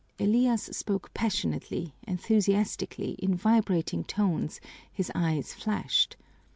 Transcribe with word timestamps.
Elias 0.19 0.63
spoke 0.63 1.13
passionately, 1.13 1.93
enthusiastically, 2.07 3.11
in 3.19 3.35
vibrating 3.35 4.03
tones; 4.03 4.59
his 4.91 5.11
eyes 5.13 5.53
flashed. 5.53 6.15